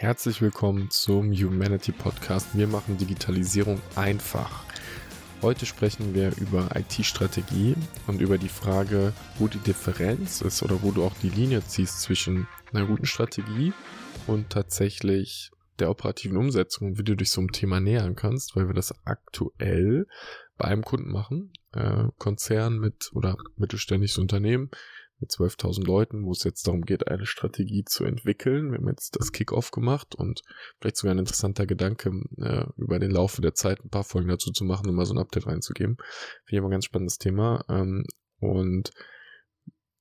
[0.00, 2.56] Herzlich willkommen zum Humanity Podcast.
[2.56, 4.64] Wir machen Digitalisierung einfach.
[5.42, 7.74] Heute sprechen wir über IT-Strategie
[8.06, 12.00] und über die Frage, wo die Differenz ist oder wo du auch die Linie ziehst
[12.00, 13.74] zwischen einer guten Strategie
[14.26, 18.68] und tatsächlich der operativen Umsetzung und wie du dich so einem Thema nähern kannst, weil
[18.68, 20.06] wir das aktuell
[20.56, 24.70] bei einem Kunden machen, äh, Konzern mit oder mittelständisches Unternehmen,
[25.20, 28.72] mit 12.000 Leuten, wo es jetzt darum geht, eine Strategie zu entwickeln.
[28.72, 30.42] Wir haben jetzt das Kick-Off gemacht und
[30.80, 34.50] vielleicht sogar ein interessanter Gedanke, äh, über den Laufe der Zeit ein paar Folgen dazu
[34.50, 35.96] zu machen und mal so ein Update reinzugeben.
[35.96, 37.64] Finde ich immer ein ganz spannendes Thema.
[37.68, 38.04] Ähm,
[38.40, 38.90] und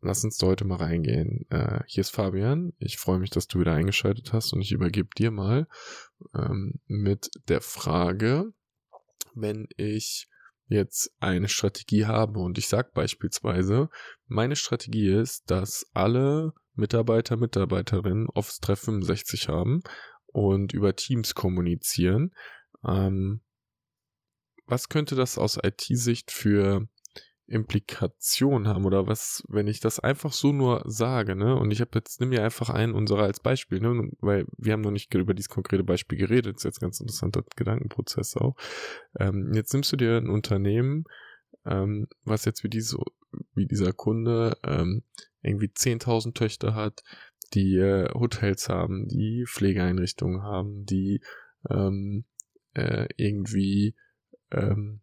[0.02, 1.46] lass uns da heute mal reingehen.
[1.50, 2.74] Äh, hier ist Fabian.
[2.80, 5.68] Ich freue mich, dass du wieder eingeschaltet hast und ich übergebe dir mal
[6.34, 8.54] ähm, mit der Frage,
[9.36, 10.30] wenn ich
[10.70, 13.90] jetzt eine Strategie habe und ich sage beispielsweise,
[14.28, 19.82] meine Strategie ist, dass alle Mitarbeiter, Mitarbeiterinnen Office 365 haben
[20.28, 22.34] und über Teams kommunizieren.
[22.88, 23.42] Ähm,
[24.66, 26.88] was könnte das aus IT-Sicht für
[27.50, 31.56] Implikation haben oder was, wenn ich das einfach so nur sage, ne?
[31.56, 34.12] Und ich habe jetzt nimm mir einfach einen unserer als Beispiel, ne?
[34.20, 38.38] Weil wir haben noch nicht über dieses konkrete Beispiel geredet, ist jetzt ganz interessanter Gedankenprozess
[38.38, 38.56] auch.
[39.20, 41.06] Ähm, jetzt nimmst du dir ein Unternehmen,
[41.66, 42.98] ähm, was jetzt wie diese,
[43.56, 45.04] wie dieser Kunde ähm,
[45.42, 47.04] irgendwie 10.000 Töchter hat,
[47.54, 51.22] die äh, Hotels haben, die Pflegeeinrichtungen haben, die
[51.70, 52.26] ähm,
[52.74, 53.96] äh, irgendwie
[54.52, 55.02] ähm,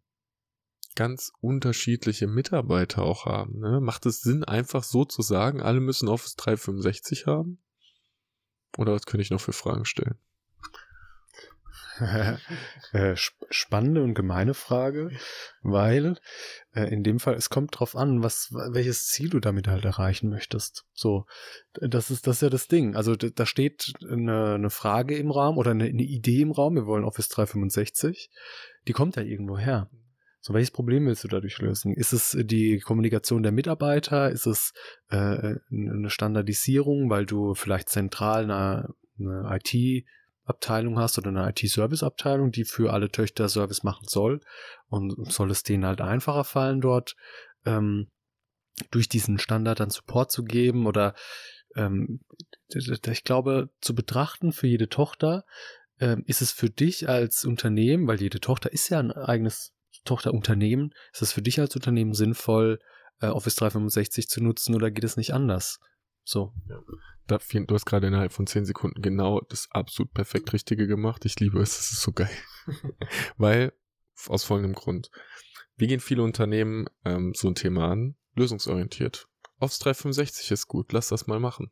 [0.97, 3.59] ganz unterschiedliche Mitarbeiter auch haben.
[3.59, 3.79] Ne?
[3.79, 7.59] Macht es Sinn, einfach so zu sagen, alle müssen Office 365 haben?
[8.77, 10.19] Oder was könnte ich noch für Fragen stellen?
[12.93, 15.09] Äh, spannende und gemeine Frage,
[15.63, 16.15] weil
[16.73, 20.29] äh, in dem Fall es kommt drauf an, was welches Ziel du damit halt erreichen
[20.29, 20.85] möchtest.
[20.93, 21.25] So,
[21.73, 22.95] das ist das ist ja das Ding.
[22.95, 26.75] Also da steht eine, eine Frage im Raum oder eine, eine Idee im Raum.
[26.75, 28.29] Wir wollen Office 365.
[28.87, 29.89] Die kommt ja irgendwo her.
[30.47, 31.93] So, welches Problem willst du dadurch lösen?
[31.93, 34.31] Ist es die Kommunikation der Mitarbeiter?
[34.31, 34.71] Ist es
[35.09, 42.63] äh, eine Standardisierung, weil du vielleicht zentral eine, eine IT-Abteilung hast oder eine IT-Service-Abteilung, die
[42.63, 44.39] für alle Töchter Service machen soll?
[44.87, 47.17] Und soll es denen halt einfacher fallen, dort
[47.65, 48.07] ähm,
[48.89, 50.87] durch diesen Standard dann Support zu geben?
[50.87, 51.13] Oder
[51.75, 52.21] ähm,
[52.69, 55.43] ich glaube, zu betrachten für jede Tochter,
[55.99, 59.73] ähm, ist es für dich als Unternehmen, weil jede Tochter ist ja ein eigenes
[60.07, 62.79] Tochterunternehmen, ist es für dich als Unternehmen sinnvoll,
[63.19, 65.79] äh, Office 365 zu nutzen oder geht es nicht anders?
[66.23, 66.53] So.
[66.67, 66.79] Ja.
[67.27, 71.25] Du hast gerade innerhalb von zehn Sekunden genau das absolut perfekt Richtige gemacht.
[71.25, 72.29] Ich liebe es, es ist so geil.
[73.37, 73.73] Weil,
[74.27, 75.09] aus folgendem Grund.
[75.75, 78.15] Wie gehen viele Unternehmen ähm, so ein Thema an?
[78.35, 79.27] Lösungsorientiert.
[79.59, 81.71] Office 365 ist gut, lass das mal machen.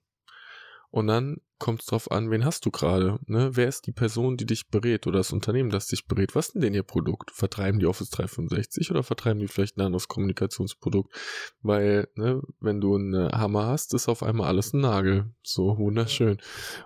[0.95, 3.19] Und dann kommt es drauf an, wen hast du gerade?
[3.25, 3.49] Ne?
[3.51, 6.35] Wer ist die Person, die dich berät oder das Unternehmen, das dich berät?
[6.35, 7.31] Was ist denn ihr Produkt?
[7.31, 11.13] Vertreiben die Office 365 oder vertreiben die vielleicht ein anderes Kommunikationsprodukt?
[11.61, 15.35] Weil, ne, wenn du einen Hammer hast, ist auf einmal alles ein Nagel.
[15.43, 16.37] So wunderschön.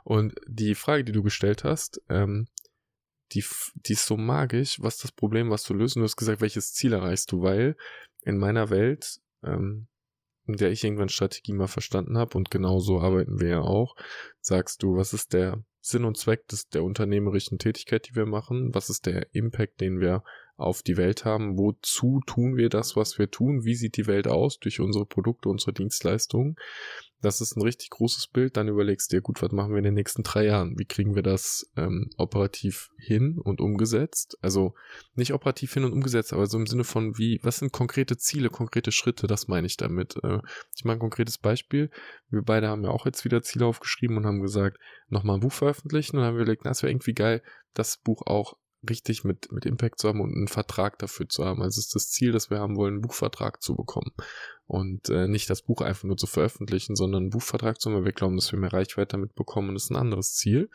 [0.04, 2.48] Und die Frage, die du gestellt hast, ähm,
[3.34, 3.46] die,
[3.76, 4.82] die ist so magisch.
[4.82, 5.98] Was das Problem, was du löst?
[5.98, 7.44] Und du hast gesagt, welches Ziel erreichst du?
[7.44, 7.78] Weil
[8.24, 9.88] in meiner Welt ähm,
[10.50, 13.96] in der ich irgendwann Strategie mal verstanden habe und genauso arbeiten wir ja auch,
[14.42, 18.74] sagst du, was ist der Sinn und Zweck des, der unternehmerischen Tätigkeit, die wir machen?
[18.74, 20.24] Was ist der Impact, den wir
[20.58, 21.58] auf die Welt haben?
[21.58, 23.64] Wozu tun wir das, was wir tun?
[23.64, 26.56] Wie sieht die Welt aus durch unsere Produkte, unsere Dienstleistungen?
[27.22, 28.56] Das ist ein richtig großes Bild.
[28.56, 30.78] Dann überlegst du dir, gut, was machen wir in den nächsten drei Jahren?
[30.78, 34.38] Wie kriegen wir das ähm, operativ hin und umgesetzt?
[34.42, 34.74] Also
[35.16, 38.50] nicht operativ hin und umgesetzt, aber so im Sinne von wie, was sind konkrete Ziele,
[38.50, 39.28] konkrete Schritte?
[39.28, 40.16] Das meine ich damit.
[40.24, 40.40] Äh,
[40.76, 41.92] ich mache ein konkretes Beispiel.
[42.30, 44.78] Wir beide haben ja auch jetzt wieder Ziele aufgeschrieben und haben gesagt,
[45.10, 47.44] nochmal ein Buch veröffentlichen und haben wir überlegt, na, es wäre irgendwie geil,
[47.74, 48.56] das Buch auch
[48.88, 51.62] richtig mit, mit Impact zu haben und einen Vertrag dafür zu haben.
[51.62, 54.12] Also es ist das Ziel, dass wir haben wollen, einen Buchvertrag zu bekommen.
[54.66, 58.06] Und äh, nicht das Buch einfach nur zu veröffentlichen, sondern einen Buchvertrag zu haben.
[58.06, 60.70] Wir glauben, dass wir mehr Reichweite damit bekommen und das ist ein anderes Ziel.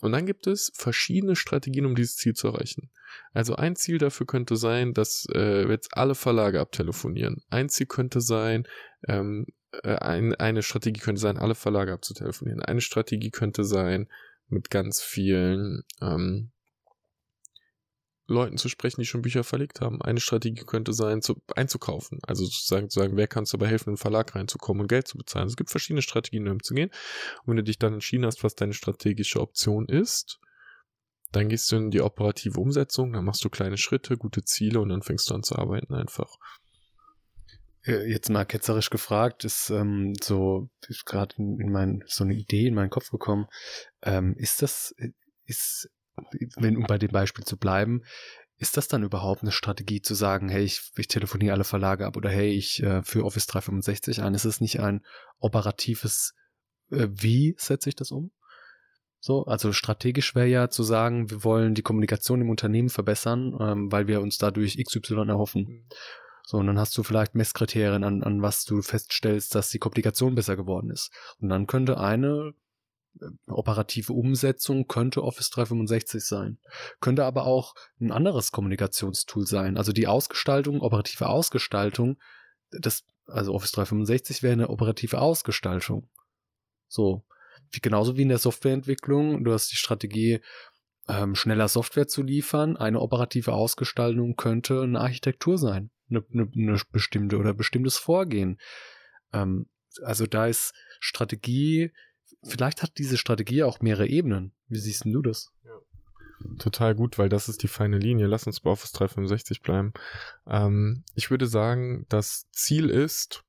[0.00, 2.90] Und dann gibt es verschiedene Strategien, um dieses Ziel zu erreichen.
[3.32, 7.42] Also ein Ziel dafür könnte sein, dass äh, jetzt alle Verlage abtelefonieren.
[7.50, 8.66] Ein Ziel könnte sein,
[9.08, 9.46] ähm,
[9.82, 12.62] äh, ein, eine Strategie könnte sein, alle Verlage abzutelefonieren.
[12.62, 14.08] Eine Strategie könnte sein,
[14.52, 16.51] mit ganz vielen ähm,
[18.26, 20.00] Leuten zu sprechen, die schon Bücher verlegt haben.
[20.00, 22.20] Eine Strategie könnte sein, zu, einzukaufen.
[22.26, 25.08] Also sozusagen zu sagen, wer kann uns dabei helfen, in den Verlag reinzukommen und Geld
[25.08, 25.48] zu bezahlen.
[25.48, 26.90] es gibt verschiedene Strategien, um zu gehen.
[27.40, 30.38] Und wenn du dich dann entschieden hast, was deine strategische Option ist,
[31.32, 34.90] dann gehst du in die operative Umsetzung, dann machst du kleine Schritte, gute Ziele und
[34.90, 36.36] dann fängst du an zu arbeiten einfach.
[37.84, 40.68] äh, jetzt mal ketzerisch gefragt, ist ähm, so
[41.06, 43.46] gerade in, in mein so eine Idee in meinen Kopf gekommen.
[44.02, 44.94] Ähm, ist das
[45.46, 45.90] ist
[46.56, 48.02] wenn um bei dem Beispiel zu bleiben,
[48.58, 52.16] ist das dann überhaupt eine Strategie zu sagen, hey, ich, ich telefoniere alle Verlage ab
[52.16, 54.34] oder hey, ich äh, führe Office 365 ein?
[54.34, 55.04] Ist es nicht ein
[55.38, 56.34] operatives
[56.90, 58.30] äh, Wie setze ich das um?
[59.18, 63.92] So, also strategisch wäre ja zu sagen, wir wollen die Kommunikation im Unternehmen verbessern, ähm,
[63.92, 65.62] weil wir uns dadurch XY erhoffen.
[65.62, 65.86] Mhm.
[66.44, 70.34] So, und dann hast du vielleicht Messkriterien, an, an was du feststellst, dass die Kommunikation
[70.34, 71.10] besser geworden ist.
[71.40, 72.52] Und dann könnte eine
[73.46, 76.58] operative Umsetzung könnte Office 365 sein.
[77.00, 79.76] Könnte aber auch ein anderes Kommunikationstool sein.
[79.76, 82.18] Also die Ausgestaltung, operative Ausgestaltung,
[82.70, 86.08] das, also Office 365 wäre eine operative Ausgestaltung.
[86.88, 87.24] So.
[87.70, 89.44] Wie, genauso wie in der Softwareentwicklung.
[89.44, 90.40] Du hast die Strategie,
[91.08, 92.76] ähm, schneller Software zu liefern.
[92.76, 98.58] Eine operative Ausgestaltung könnte eine Architektur sein eine, eine, eine bestimmte oder bestimmtes Vorgehen.
[99.32, 99.66] Ähm,
[100.02, 101.92] also da ist Strategie,
[102.44, 104.52] vielleicht hat diese Strategie auch mehrere Ebenen.
[104.68, 105.52] Wie siehst du das?
[106.58, 108.26] Total gut, weil das ist die feine Linie.
[108.26, 109.92] Lass uns bei Office 365 bleiben.
[110.46, 113.44] Ähm, ich würde sagen, das Ziel ist,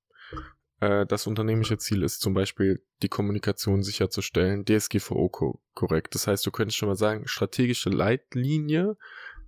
[0.80, 6.14] äh, das unternehmische Ziel ist zum Beispiel, die Kommunikation sicherzustellen, DSGVO ko korrekt.
[6.16, 8.96] Das heißt, du könntest schon mal sagen, strategische Leitlinie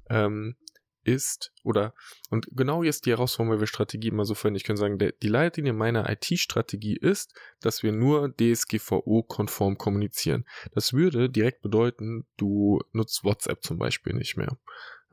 [0.09, 0.55] ähm,
[1.05, 1.93] ist oder
[2.29, 4.57] und genau jetzt die Herausforderung, weil wir Strategie immer so finden.
[4.57, 10.45] Ich kann sagen, der, die Leitlinie meiner IT-Strategie ist, dass wir nur DSGVO-konform kommunizieren.
[10.73, 14.57] Das würde direkt bedeuten, du nutzt WhatsApp zum Beispiel nicht mehr.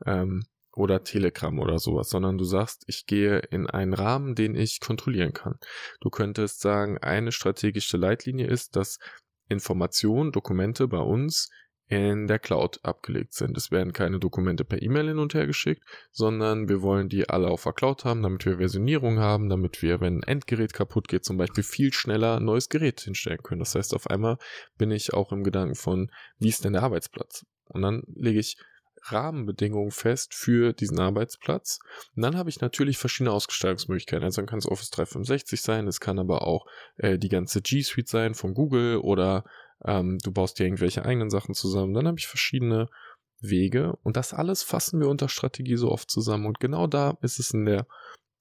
[0.05, 0.43] Ähm,
[0.75, 5.33] oder Telegram oder sowas, sondern du sagst, ich gehe in einen Rahmen, den ich kontrollieren
[5.33, 5.59] kann.
[6.01, 8.97] Du könntest sagen, eine strategische Leitlinie ist, dass
[9.49, 11.51] Informationen, Dokumente bei uns
[11.93, 13.57] in der Cloud abgelegt sind.
[13.57, 17.47] Es werden keine Dokumente per E-Mail hin und her geschickt, sondern wir wollen die alle
[17.47, 21.25] auf der Cloud haben, damit wir Versionierung haben, damit wir, wenn ein Endgerät kaputt geht,
[21.25, 23.59] zum Beispiel viel schneller ein neues Gerät hinstellen können.
[23.59, 24.37] Das heißt, auf einmal
[24.77, 27.45] bin ich auch im Gedanken von, wie ist denn der Arbeitsplatz?
[27.69, 28.57] Und dann lege ich
[29.05, 31.79] Rahmenbedingungen fest für diesen Arbeitsplatz.
[32.15, 34.23] Und dann habe ich natürlich verschiedene Ausgestaltungsmöglichkeiten.
[34.23, 36.65] Also dann kann es Office 365 sein, es kann aber auch
[36.97, 39.43] äh, die ganze G Suite sein von Google oder
[39.85, 41.93] ähm, du baust dir irgendwelche eigenen Sachen zusammen.
[41.93, 42.87] Dann habe ich verschiedene
[43.39, 46.45] Wege und das alles fassen wir unter Strategie so oft zusammen.
[46.45, 47.87] Und genau da ist es in der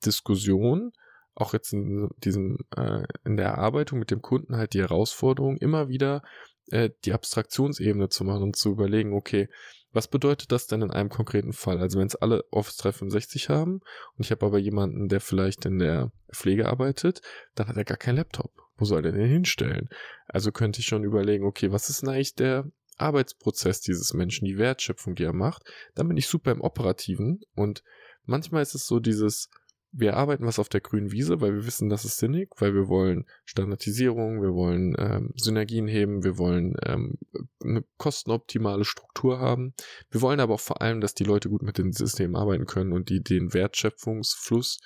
[0.04, 0.92] Diskussion,
[1.34, 5.88] auch jetzt in diesem, äh, in der Erarbeitung mit dem Kunden halt die Herausforderung, immer
[5.88, 6.22] wieder
[6.70, 9.48] äh, die Abstraktionsebene zu machen und zu überlegen, okay,
[9.92, 11.78] was bedeutet das denn in einem konkreten Fall?
[11.78, 13.80] Also wenn es alle Office 365 haben
[14.16, 17.20] und ich habe aber jemanden, der vielleicht in der Pflege arbeitet,
[17.54, 18.52] dann hat er gar keinen Laptop.
[18.76, 19.88] Wo soll der denn hinstellen?
[20.26, 24.58] Also könnte ich schon überlegen, okay, was ist denn eigentlich der Arbeitsprozess dieses Menschen, die
[24.58, 25.62] Wertschöpfung, die er macht?
[25.94, 27.82] Dann bin ich super im Operativen und
[28.24, 29.50] manchmal ist es so dieses,
[29.92, 32.88] wir arbeiten was auf der grünen Wiese, weil wir wissen, das ist sinnig, weil wir
[32.88, 37.18] wollen Standardisierung, wir wollen ähm, Synergien heben, wir wollen ähm,
[37.62, 39.74] eine kostenoptimale Struktur haben.
[40.10, 42.92] Wir wollen aber auch vor allem, dass die Leute gut mit den Systemen arbeiten können
[42.92, 44.78] und die den Wertschöpfungsfluss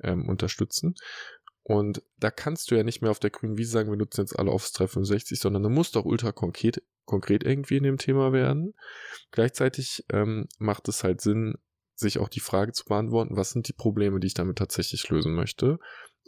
[0.00, 0.94] ähm, unterstützen.
[1.64, 4.36] Und da kannst du ja nicht mehr auf der grünen Wiese sagen, wir nutzen jetzt
[4.38, 8.74] alle Office 365, sondern du musst auch ultra konkret, konkret irgendwie in dem Thema werden.
[9.30, 11.54] Gleichzeitig ähm, macht es halt Sinn,
[11.94, 15.34] sich auch die Frage zu beantworten, was sind die Probleme, die ich damit tatsächlich lösen
[15.34, 15.78] möchte.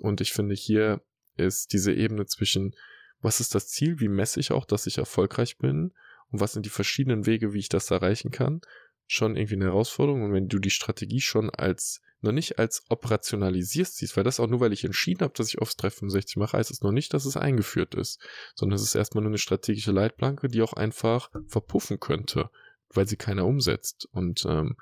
[0.00, 1.02] Und ich finde, hier
[1.36, 2.76] ist diese Ebene zwischen,
[3.20, 5.92] was ist das Ziel, wie messe ich auch, dass ich erfolgreich bin
[6.30, 8.60] und was sind die verschiedenen Wege, wie ich das erreichen kann,
[9.06, 10.22] schon irgendwie eine Herausforderung.
[10.22, 14.48] Und wenn du die Strategie schon als noch nicht als operationalisierst siehst, weil das auch
[14.48, 17.26] nur, weil ich entschieden habe, dass ich Office 365 mache, heißt es noch nicht, dass
[17.26, 18.20] es eingeführt ist,
[18.54, 22.50] sondern es ist erstmal nur eine strategische Leitplanke, die auch einfach verpuffen könnte,
[22.88, 24.08] weil sie keiner umsetzt.
[24.10, 24.76] Und ähm,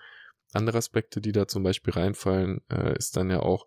[0.53, 3.67] andere Aspekte, die da zum Beispiel reinfallen, äh, ist dann ja auch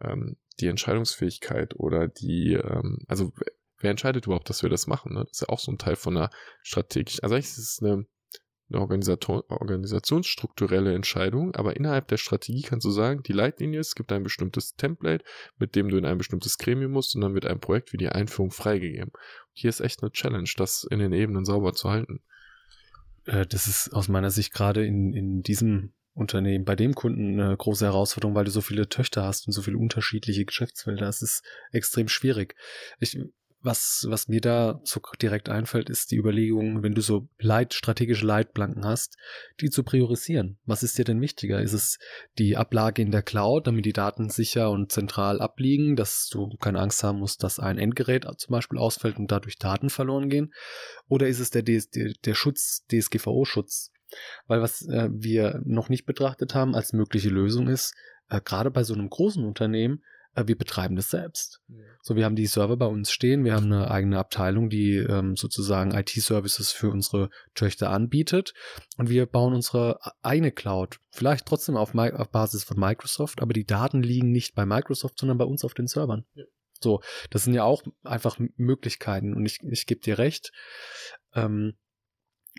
[0.00, 3.32] ähm, die Entscheidungsfähigkeit oder die, ähm, also
[3.78, 5.14] wer entscheidet überhaupt, dass wir das machen?
[5.14, 5.20] Ne?
[5.20, 6.30] Das ist ja auch so ein Teil von einer
[6.62, 8.06] strategischen, also eigentlich ist es eine
[8.68, 14.22] eine organisationsstrukturelle Entscheidung, aber innerhalb der Strategie kannst du sagen, die Leitlinie es gibt ein
[14.22, 15.24] bestimmtes Template,
[15.58, 18.08] mit dem du in ein bestimmtes Gremium musst und dann wird ein Projekt wie die
[18.08, 19.12] Einführung freigegeben.
[19.52, 22.20] Hier ist echt eine Challenge, das in den Ebenen sauber zu halten.
[23.26, 27.56] Äh, das ist aus meiner Sicht gerade in, in diesem Unternehmen, bei dem Kunden eine
[27.56, 31.04] große Herausforderung, weil du so viele Töchter hast und so viele unterschiedliche Geschäftsfelder.
[31.04, 32.54] Das ist extrem schwierig.
[33.00, 33.18] Ich
[33.66, 38.24] was, was mir da so direkt einfällt, ist die Überlegung, wenn du so Leit, strategische
[38.24, 39.18] Leitplanken hast,
[39.60, 40.58] die zu priorisieren.
[40.64, 41.60] Was ist dir denn wichtiger?
[41.60, 41.98] Ist es
[42.38, 46.80] die Ablage in der Cloud, damit die Daten sicher und zentral abliegen, dass du keine
[46.80, 50.54] Angst haben musst, dass ein Endgerät zum Beispiel ausfällt und dadurch Daten verloren gehen?
[51.08, 53.90] Oder ist es der, DS, der Schutz, DSGVO-Schutz?
[54.46, 57.92] Weil was äh, wir noch nicht betrachtet haben als mögliche Lösung ist,
[58.28, 60.04] äh, gerade bei so einem großen Unternehmen,
[60.44, 61.60] wir betreiben das selbst.
[61.68, 61.76] Ja.
[62.02, 65.36] So, wir haben die Server bei uns stehen, wir haben eine eigene Abteilung, die ähm,
[65.36, 68.52] sozusagen IT-Services für unsere Töchter anbietet
[68.96, 70.98] und wir bauen unsere eigene Cloud.
[71.10, 75.38] Vielleicht trotzdem auf, auf Basis von Microsoft, aber die Daten liegen nicht bei Microsoft, sondern
[75.38, 76.26] bei uns auf den Servern.
[76.34, 76.44] Ja.
[76.80, 77.00] So,
[77.30, 80.52] das sind ja auch einfach Möglichkeiten und ich, ich gebe dir recht.
[81.34, 81.74] Ähm,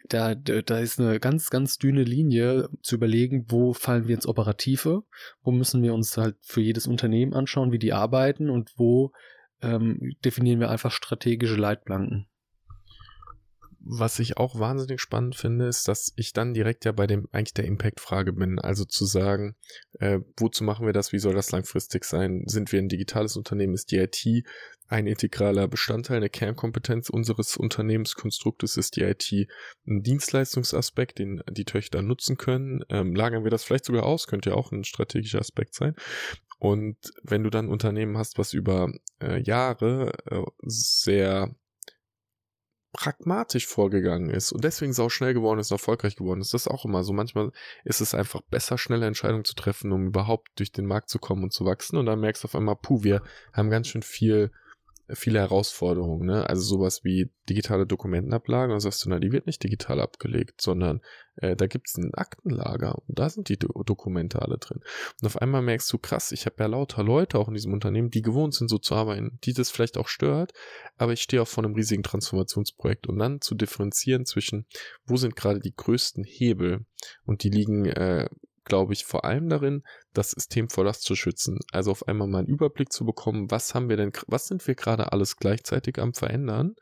[0.10, 5.04] da, da ist eine ganz, ganz dünne Linie zu überlegen, wo fallen wir ins Operative,
[5.42, 9.12] wo müssen wir uns halt für jedes Unternehmen anschauen, wie die arbeiten und wo
[9.62, 12.28] ähm, definieren wir einfach strategische Leitplanken
[13.90, 17.54] was ich auch wahnsinnig spannend finde, ist, dass ich dann direkt ja bei dem eigentlich
[17.54, 18.60] der Impact-Frage bin.
[18.60, 19.56] Also zu sagen,
[20.00, 21.14] äh, wozu machen wir das?
[21.14, 22.44] Wie soll das langfristig sein?
[22.48, 23.74] Sind wir ein digitales Unternehmen?
[23.74, 24.46] Ist die IT
[24.90, 28.78] ein integraler Bestandteil, eine Kernkompetenz unseres Unternehmenskonstruktes?
[28.78, 29.32] Ist die IT
[29.88, 32.84] ein Dienstleistungsaspekt, den die Töchter nutzen können?
[32.90, 34.28] Ähm, lagern wir das vielleicht sogar aus?
[34.28, 35.96] Könnte ja auch ein strategischer Aspekt sein.
[36.60, 38.92] Und wenn du dann Unternehmen hast, was über
[39.22, 41.56] äh, Jahre äh, sehr
[42.98, 46.54] pragmatisch vorgegangen ist und deswegen sau schnell geworden ist, erfolgreich geworden ist.
[46.54, 47.14] Das ist auch immer so.
[47.14, 47.52] Manchmal
[47.86, 51.44] ist es einfach besser, schnelle Entscheidungen zu treffen, um überhaupt durch den Markt zu kommen
[51.44, 51.98] und zu wachsen.
[51.98, 53.22] Und dann merkst du auf einmal, puh, wir
[53.54, 54.52] haben ganz schön viel
[55.14, 56.50] viele Herausforderungen, ne?
[56.50, 61.02] Also sowas wie digitale Dokumentenablage und sagst du, na, die wird nicht digital abgelegt, sondern
[61.38, 64.82] äh, da gibt's ein Aktenlager und da sind die Do Dokumente alle drin.
[65.22, 68.10] Und auf einmal merkst du, krass, ich habe ja lauter Leute auch in diesem Unternehmen,
[68.10, 70.52] die gewohnt sind, so zu arbeiten, die das vielleicht auch stört,
[70.98, 74.66] aber ich stehe auch vor einem riesigen Transformationsprojekt und dann zu differenzieren zwischen,
[75.06, 76.86] wo sind gerade die größten Hebel
[77.26, 78.28] und die liegen äh,
[78.68, 79.84] glaube ich, vor allem darin,
[80.14, 81.60] das System vor Last zu schützen.
[81.72, 84.76] Also auf einmal mal einen Überblick zu bekommen, was haben wir denn, was sind wir
[84.76, 86.76] gerade alles gleichzeitig am verändern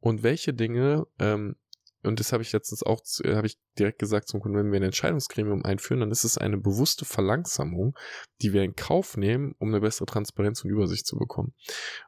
[0.00, 1.56] und welche Dinge, ähm,
[2.04, 4.84] und das habe ich letztens auch, habe ich direkt gesagt zum Kunden, wenn wir ein
[4.84, 7.96] Entscheidungsgremium einführen, dann ist es eine bewusste Verlangsamung,
[8.40, 11.54] die wir in Kauf nehmen, um eine bessere Transparenz und Übersicht zu bekommen.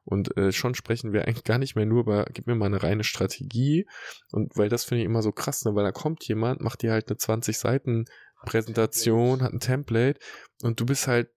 [0.02, 2.82] Und äh, schon sprechen wir eigentlich gar nicht mehr nur über, gib mir mal eine
[2.82, 3.86] reine Strategie.
[4.32, 5.76] Und weil das finde ich immer so krass, ne?
[5.76, 8.06] weil da kommt jemand, macht dir halt eine 20 Seiten
[8.44, 10.18] Präsentation, hat ein Template
[10.62, 11.28] und du bist halt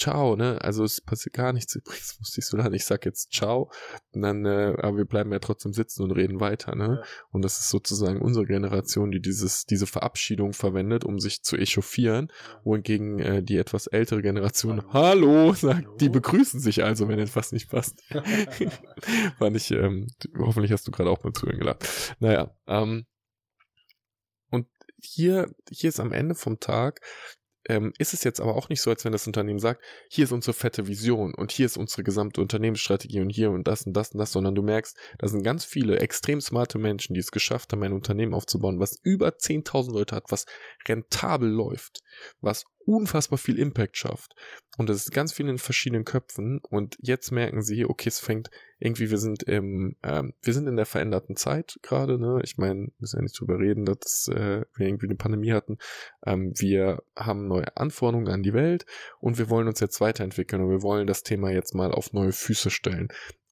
[0.00, 0.58] ciao, ne?
[0.62, 1.76] Also es passiert gar nichts.
[1.76, 3.70] Übrigens musste ich so lange, ich sag jetzt ciao,
[4.12, 7.00] und dann, äh, aber wir bleiben ja trotzdem sitzen und reden weiter, ne?
[7.00, 7.08] Ja.
[7.30, 12.32] Und das ist sozusagen unsere Generation, die dieses, diese Verabschiedung verwendet, um sich zu echauffieren,
[12.64, 15.96] wohingegen äh, die etwas ältere Generation Hallo, Hallo sagt, Hallo.
[15.98, 18.02] die begrüßen sich also, wenn etwas nicht passt.
[19.38, 22.16] Fand ich, ähm, hoffentlich hast du gerade auch beim Zuhören gelacht.
[22.18, 23.06] Naja, ähm,
[25.02, 27.00] hier, hier ist am Ende vom Tag,
[27.68, 30.32] ähm, ist es jetzt aber auch nicht so, als wenn das Unternehmen sagt, hier ist
[30.32, 34.12] unsere fette Vision und hier ist unsere gesamte Unternehmensstrategie und hier und das und das
[34.12, 37.72] und das, sondern du merkst, da sind ganz viele extrem smarte Menschen, die es geschafft
[37.72, 40.46] haben, ein Unternehmen aufzubauen, was über 10.000 Leute hat, was
[40.88, 42.00] rentabel läuft,
[42.40, 44.34] was unfassbar viel Impact schafft.
[44.78, 46.60] Und das ist ganz viel in verschiedenen Köpfen.
[46.68, 50.76] Und jetzt merken sie, okay, es fängt irgendwie, wir sind im, ähm, wir sind in
[50.76, 52.40] der veränderten Zeit gerade, ne?
[52.42, 55.78] Ich meine, wir müssen ja nicht drüber reden, dass äh, wir irgendwie eine Pandemie hatten.
[56.24, 58.86] Ähm, wir haben neue Anforderungen an die Welt
[59.20, 62.32] und wir wollen uns jetzt weiterentwickeln und wir wollen das Thema jetzt mal auf neue
[62.32, 63.08] Füße stellen.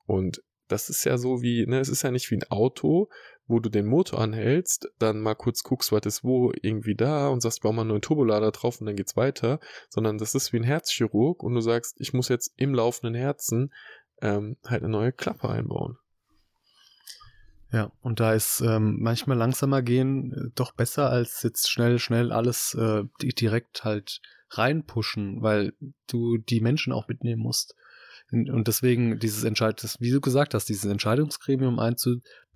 [0.07, 3.09] Und das ist ja so wie, ne, es ist ja nicht wie ein Auto,
[3.49, 7.41] wo du den Motor anhältst, dann mal kurz guckst, was ist wo irgendwie da und
[7.41, 10.59] sagst, bau mal einen neuen Turbolader drauf und dann geht's weiter, sondern das ist wie
[10.59, 13.73] ein Herzchirurg und du sagst, ich muss jetzt im laufenden Herzen
[14.21, 15.99] ähm, halt eine neue Klappe einbauen.
[17.71, 22.33] Ja, und da ist ähm, manchmal langsamer gehen äh, doch besser als jetzt schnell, schnell
[22.33, 25.75] alles äh, direkt halt reinpushen, weil
[26.07, 27.75] du die Menschen auch mitnehmen musst.
[28.31, 31.79] Und deswegen dieses Entscheid, wie du gesagt hast, dieses Entscheidungsgremium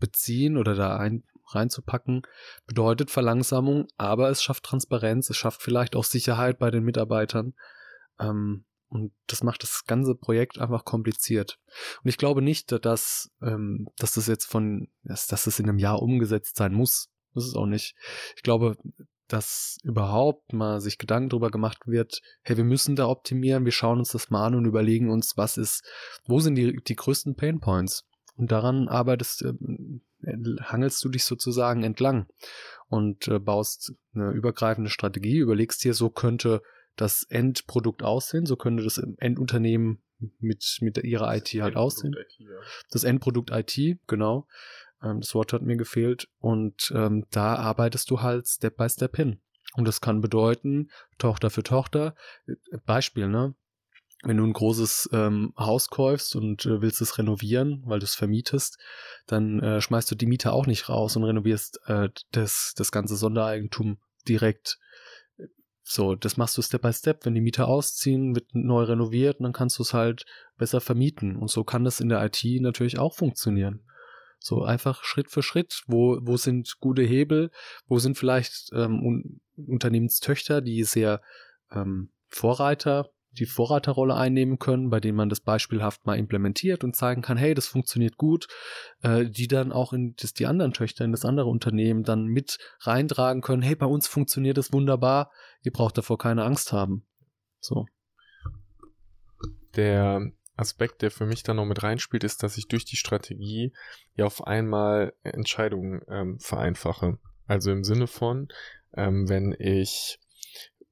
[0.03, 2.23] einzubeziehen oder da ein, reinzupacken,
[2.67, 7.55] bedeutet Verlangsamung, aber es schafft Transparenz, es schafft vielleicht auch Sicherheit bei den Mitarbeitern.
[8.19, 11.59] Ähm, und das macht das ganze Projekt einfach kompliziert.
[12.03, 15.79] Und ich glaube nicht, dass, ähm, dass das jetzt von, dass, dass das in einem
[15.79, 17.09] Jahr umgesetzt sein muss.
[17.35, 17.95] Das ist auch nicht.
[18.37, 18.77] Ich glaube,
[19.29, 24.01] dass überhaupt mal sich Gedanken darüber gemacht wird, hey, wir müssen da optimieren, wir schauen
[24.01, 25.83] uns das mal an und überlegen uns, was ist,
[26.27, 28.07] wo sind die, die größten Pain Points?
[28.37, 29.53] Und daran arbeitest, äh,
[30.25, 32.27] hangelst du dich sozusagen entlang
[32.89, 36.63] und äh, baust eine übergreifende Strategie, überlegst dir, so könnte
[36.97, 40.03] das Endprodukt aussehen, so könnte das Endunternehmen
[40.39, 42.15] mit, mit ihrer IT halt aussehen.
[42.15, 42.49] IT, ja.
[42.91, 44.47] Das Endprodukt IT, genau.
[45.03, 46.29] Ähm, das Wort hat mir gefehlt.
[46.39, 49.41] Und ähm, da arbeitest du halt Step by Step hin.
[49.75, 52.15] Und das kann bedeuten, Tochter für Tochter.
[52.47, 53.55] Äh, Beispiel, ne?
[54.23, 58.15] Wenn du ein großes ähm, Haus kaufst und äh, willst es renovieren, weil du es
[58.15, 58.79] vermietest,
[59.27, 63.17] dann äh, schmeißt du die Miete auch nicht raus und renovierst äh, das, das ganze
[63.17, 63.99] Sondereigentum
[64.29, 64.79] direkt
[65.83, 67.27] So, das machst du Step by Step.
[67.27, 70.25] Wenn die Mieter ausziehen, wird neu renoviert und dann kannst du es halt
[70.57, 71.35] besser vermieten.
[71.35, 73.83] Und so kann das in der IT natürlich auch funktionieren.
[74.39, 75.83] So einfach Schritt für Schritt.
[75.87, 77.51] Wo, wo sind gute Hebel?
[77.87, 81.21] Wo sind vielleicht ähm, Unternehmenstöchter, die sehr
[81.73, 87.23] ähm, Vorreiter die Vorreiterrolle einnehmen können, bei denen man das beispielhaft mal implementiert und zeigen
[87.23, 88.47] kann, hey, das funktioniert gut,
[89.03, 92.59] äh, die dann auch in das, die anderen Töchter, in das andere Unternehmen dann mit
[92.81, 95.31] reintragen können, hey, bei uns funktioniert das wunderbar,
[95.63, 97.07] ihr braucht davor keine Angst haben.
[97.61, 97.87] So.
[99.77, 103.73] Der Aspekt, der für mich dann noch mit reinspielt, ist, dass ich durch die Strategie
[104.15, 107.19] ja auf einmal Entscheidungen ähm, vereinfache.
[107.47, 108.49] Also im Sinne von,
[108.95, 110.19] ähm, wenn ich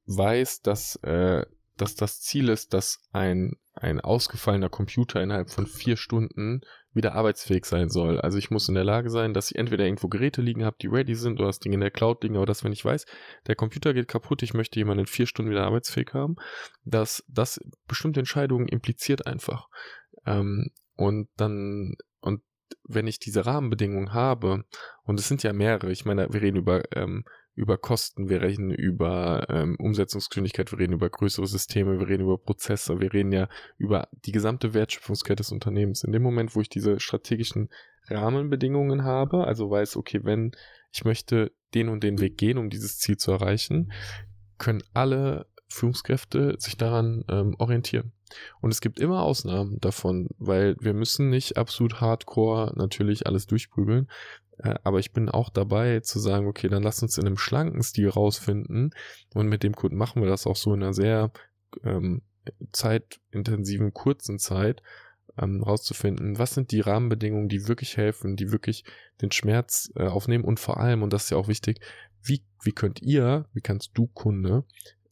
[0.05, 1.45] weiß, dass äh,
[1.81, 6.61] dass das Ziel ist, dass ein, ein ausgefallener Computer innerhalb von vier Stunden
[6.93, 8.19] wieder arbeitsfähig sein soll.
[8.19, 10.87] Also ich muss in der Lage sein, dass ich entweder irgendwo Geräte liegen habe, die
[10.87, 13.05] ready sind oder das Ding in der Cloud liegen, aber dass wenn ich weiß,
[13.47, 16.35] der Computer geht kaputt, ich möchte jemanden in vier Stunden wieder arbeitsfähig haben,
[16.83, 19.67] dass das bestimmte Entscheidungen impliziert einfach.
[20.25, 22.41] Ähm, und dann, und
[22.83, 24.65] wenn ich diese Rahmenbedingungen habe,
[25.03, 27.23] und es sind ja mehrere, ich meine, wir reden über ähm,
[27.55, 32.37] über Kosten, wir reden über ähm, Umsetzungsgeschwindigkeit, wir reden über größere Systeme, wir reden über
[32.37, 36.03] Prozesse, wir reden ja über die gesamte Wertschöpfungskette des Unternehmens.
[36.03, 37.69] In dem Moment, wo ich diese strategischen
[38.07, 40.51] Rahmenbedingungen habe, also weiß, okay, wenn
[40.93, 43.91] ich möchte den und den Weg gehen, um dieses Ziel zu erreichen,
[44.57, 48.11] können alle Führungskräfte sich daran ähm, orientieren.
[48.61, 54.09] Und es gibt immer Ausnahmen davon, weil wir müssen nicht absolut hardcore natürlich alles durchprügeln.
[54.57, 57.83] Äh, aber ich bin auch dabei zu sagen, okay, dann lass uns in einem schlanken
[57.83, 58.91] Stil rausfinden.
[59.33, 61.31] Und mit dem Kunden machen wir das auch so in einer sehr
[61.83, 62.21] ähm,
[62.71, 64.81] zeitintensiven, kurzen Zeit,
[65.37, 68.83] ähm, rauszufinden, was sind die Rahmenbedingungen, die wirklich helfen, die wirklich
[69.21, 71.79] den Schmerz äh, aufnehmen und vor allem, und das ist ja auch wichtig,
[72.23, 74.65] wie, wie könnt ihr, wie kannst du Kunde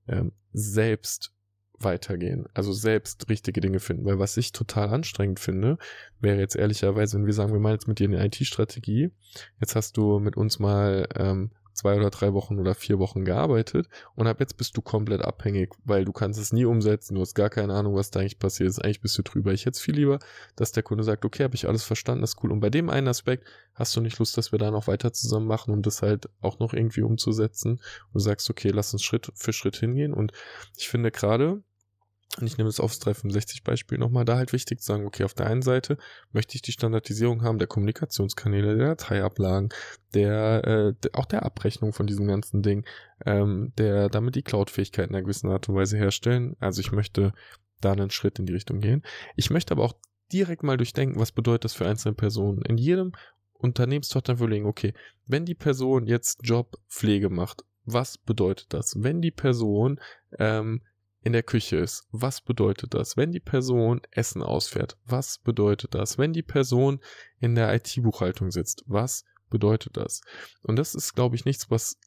[0.10, 1.34] ähm, selbst
[1.80, 2.46] weitergehen.
[2.54, 4.06] Also selbst richtige Dinge finden.
[4.06, 5.78] Weil was ich total anstrengend finde,
[6.20, 9.12] wäre jetzt ehrlicherweise, wenn wir sagen, wir machen jetzt mit dir eine IT-Strategie,
[9.60, 13.88] jetzt hast du mit uns mal ähm, zwei oder drei Wochen oder vier Wochen gearbeitet
[14.16, 17.36] und ab jetzt bist du komplett abhängig, weil du kannst es nie umsetzen, du hast
[17.36, 19.54] gar keine Ahnung, was da eigentlich passiert ist, eigentlich bist du drüber.
[19.54, 20.20] Ich hätte es viel lieber,
[20.56, 22.52] dass der Kunde sagt, okay, habe ich alles verstanden, das ist cool.
[22.52, 25.48] Und bei dem einen Aspekt hast du nicht Lust, dass wir da noch weiter zusammen
[25.48, 27.72] machen, um das halt auch noch irgendwie umzusetzen.
[27.72, 30.14] Und du sagst, okay, lass uns Schritt für Schritt hingehen.
[30.14, 30.34] Und
[30.78, 31.64] ich finde gerade,
[32.38, 35.34] und ich nehme das Office 365 Beispiel nochmal, da halt wichtig zu sagen, okay, auf
[35.34, 35.98] der einen Seite
[36.32, 39.70] möchte ich die Standardisierung haben der Kommunikationskanäle, der Dateiablagen,
[40.14, 42.86] der, äh, der auch der Abrechnung von diesem ganzen Ding,
[43.26, 46.56] ähm, der damit die Cloud-Fähigkeit in einer gewissen Art und Weise herstellen.
[46.60, 47.34] Also ich möchte
[47.82, 49.04] da einen Schritt in die Richtung gehen.
[49.36, 49.96] Ich möchte aber auch
[50.32, 52.62] direkt mal durchdenken, was bedeutet das für einzelne Personen.
[52.62, 53.14] In jedem
[53.54, 54.94] Unternehmenstochter überlegen, okay,
[55.26, 59.02] wenn die Person jetzt Jobpflege macht, was bedeutet das?
[59.02, 60.00] Wenn die Person
[60.38, 60.82] ähm,
[61.22, 63.18] in der Küche ist, was bedeutet das?
[63.18, 66.18] Wenn die Person Essen ausfährt, was bedeutet das?
[66.18, 67.00] Wenn die Person
[67.40, 70.22] in der IT-Buchhaltung sitzt, was bedeutet das?
[70.62, 71.98] Und das ist, glaube ich, nichts, was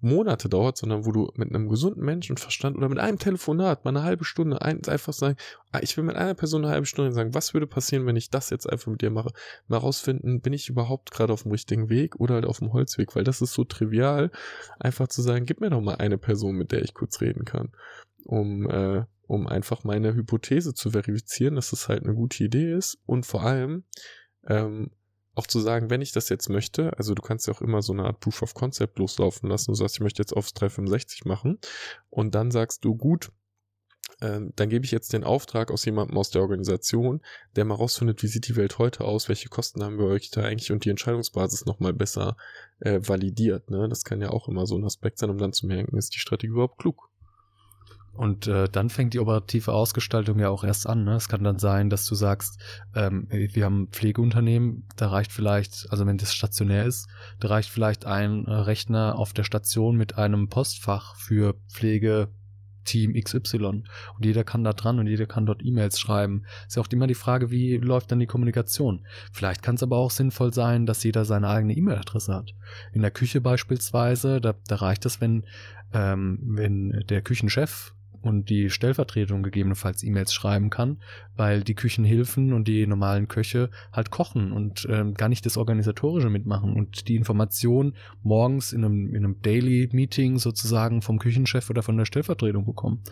[0.00, 4.02] Monate dauert, sondern wo du mit einem gesunden Menschenverstand oder mit einem Telefonat mal eine
[4.02, 5.36] halbe Stunde ein, einfach sagen,
[5.70, 8.28] ah, ich will mit einer Person eine halbe Stunde sagen, was würde passieren, wenn ich
[8.28, 9.30] das jetzt einfach mit dir mache?
[9.68, 13.14] Mal rausfinden, bin ich überhaupt gerade auf dem richtigen Weg oder halt auf dem Holzweg,
[13.14, 14.32] weil das ist so trivial,
[14.80, 17.70] einfach zu sagen, gib mir doch mal eine Person, mit der ich kurz reden kann
[18.26, 22.98] um, äh, um einfach meine Hypothese zu verifizieren, dass es halt eine gute Idee ist
[23.06, 23.84] und vor allem
[24.46, 24.90] ähm,
[25.34, 27.92] auch zu sagen, wenn ich das jetzt möchte, also du kannst ja auch immer so
[27.92, 29.70] eine Art Proof of Concept loslaufen lassen.
[29.70, 31.58] Du sagst, ich möchte jetzt Office 365 machen
[32.08, 33.30] und dann sagst du, gut,
[34.22, 37.20] ähm, dann gebe ich jetzt den Auftrag aus jemandem aus der Organisation,
[37.54, 40.42] der mal rausfindet, wie sieht die Welt heute aus, welche Kosten haben wir euch da
[40.42, 42.36] eigentlich und die Entscheidungsbasis nochmal besser
[42.80, 43.68] äh, validiert.
[43.70, 43.88] Ne?
[43.88, 46.20] Das kann ja auch immer so ein Aspekt sein, um dann zu merken, ist die
[46.20, 47.10] Strategie überhaupt klug.
[48.16, 51.04] Und äh, dann fängt die operative Ausgestaltung ja auch erst an.
[51.04, 51.14] Ne?
[51.14, 52.60] Es kann dann sein, dass du sagst,
[52.94, 57.08] ähm, wir haben Pflegeunternehmen, da reicht vielleicht, also wenn das stationär ist,
[57.40, 62.28] da reicht vielleicht ein äh, Rechner auf der Station mit einem Postfach für Pflege
[62.86, 63.82] Team XY.
[64.16, 66.44] Und jeder kann da dran und jeder kann dort E-Mails schreiben.
[66.66, 69.04] Ist ja auch immer die Frage, wie läuft dann die Kommunikation?
[69.32, 72.54] Vielleicht kann es aber auch sinnvoll sein, dass jeder seine eigene E-Mail-Adresse hat.
[72.92, 75.44] In der Küche beispielsweise, da, da reicht es, wenn,
[75.92, 77.92] ähm, wenn der Küchenchef
[78.26, 80.98] und die Stellvertretung gegebenenfalls E-Mails schreiben kann,
[81.36, 86.28] weil die Küchenhilfen und die normalen Köche halt kochen und ähm, gar nicht das Organisatorische
[86.28, 91.82] mitmachen und die Information morgens in einem, in einem Daily Meeting sozusagen vom Küchenchef oder
[91.82, 93.02] von der Stellvertretung bekommen.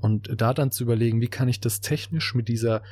[0.00, 2.82] Und da dann zu überlegen, wie kann ich das technisch mit dieser,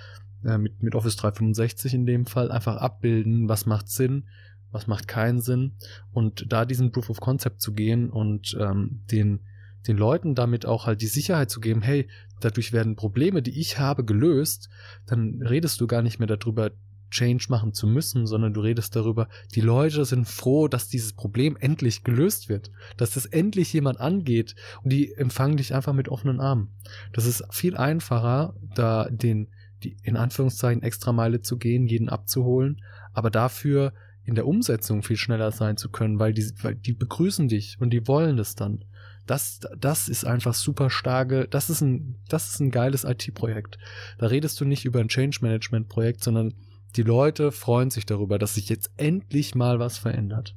[0.44, 4.24] äh, mit, mit Office 365 in dem Fall einfach abbilden, was macht Sinn,
[4.72, 5.72] was macht keinen Sinn
[6.12, 9.40] und da diesen Proof of Concept zu gehen und ähm, den
[9.86, 12.08] den Leuten damit auch halt die Sicherheit zu geben, hey,
[12.40, 14.68] dadurch werden Probleme, die ich habe, gelöst,
[15.06, 16.70] dann redest du gar nicht mehr darüber,
[17.10, 21.56] Change machen zu müssen, sondern du redest darüber, die Leute sind froh, dass dieses Problem
[21.58, 26.40] endlich gelöst wird, dass das endlich jemand angeht und die empfangen dich einfach mit offenen
[26.40, 26.68] Armen.
[27.12, 29.48] Das ist viel einfacher, da den,
[29.82, 33.92] die in Anführungszeichen extra Meile zu gehen, jeden abzuholen, aber dafür
[34.24, 37.90] in der Umsetzung viel schneller sein zu können, weil die, weil die begrüßen dich und
[37.90, 38.84] die wollen das dann.
[39.30, 43.78] Das, das ist einfach super starke, das ist ein, das ist ein geiles IT-Projekt.
[44.18, 46.52] Da redest du nicht über ein Change Management Projekt, sondern
[46.96, 50.56] die Leute freuen sich darüber, dass sich jetzt endlich mal was verändert.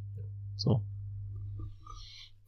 [0.56, 0.82] So.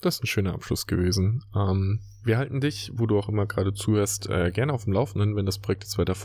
[0.01, 1.43] Das ist ein schöner Abschluss gewesen.
[1.55, 5.35] Ähm, wir halten dich, wo du auch immer gerade zuhörst, äh, gerne auf dem Laufenden,
[5.35, 6.15] wenn das Projekt jetzt weiter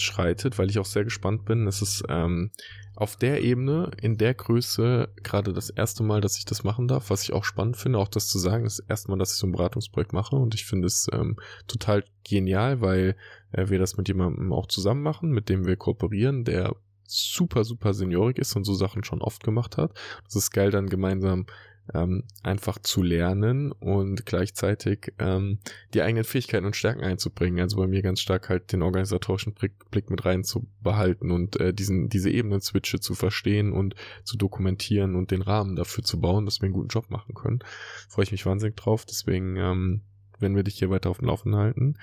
[0.00, 1.66] fortschreitet, weil ich auch sehr gespannt bin.
[1.66, 2.50] Es ist ähm,
[2.96, 7.10] auf der Ebene, in der Größe, gerade das erste Mal, dass ich das machen darf,
[7.10, 9.46] was ich auch spannend finde, auch das zu sagen, das erste Mal, dass ich so
[9.46, 11.36] ein Beratungsprojekt mache und ich finde es ähm,
[11.66, 13.16] total genial, weil
[13.52, 16.74] äh, wir das mit jemandem auch zusammen machen, mit dem wir kooperieren, der
[17.06, 19.92] super, super seniorig ist und so Sachen schon oft gemacht hat.
[20.24, 21.46] Das ist geil, dann gemeinsam
[21.94, 25.58] ähm, einfach zu lernen und gleichzeitig ähm,
[25.94, 27.60] die eigenen Fähigkeiten und Stärken einzubringen.
[27.60, 31.72] Also bei mir ganz stark halt den organisatorischen Blick, mit rein zu behalten und äh,
[31.74, 36.60] diesen, diese Ebenen-Switche zu verstehen und zu dokumentieren und den Rahmen dafür zu bauen, dass
[36.60, 37.60] wir einen guten Job machen können.
[38.08, 39.04] Freue ich mich wahnsinnig drauf.
[39.04, 40.00] Deswegen, ähm,
[40.38, 41.96] wenn wir dich hier weiter auf dem Laufen halten,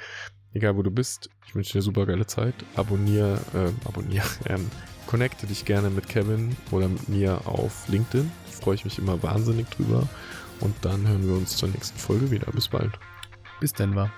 [0.53, 2.55] egal wo du bist, ich wünsche dir super geile Zeit.
[2.75, 4.69] Abonnier, äh, abonnier, ähm,
[5.07, 9.67] connecte dich gerne mit Kevin oder mit mir auf LinkedIn freue ich mich immer wahnsinnig
[9.69, 10.07] drüber.
[10.59, 12.51] Und dann hören wir uns zur nächsten Folge wieder.
[12.51, 12.91] Bis bald.
[13.59, 14.11] Bis dann, war.